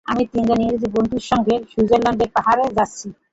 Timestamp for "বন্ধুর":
0.95-1.23